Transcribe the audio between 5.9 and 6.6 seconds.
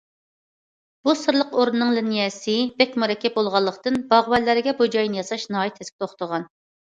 توختىغان.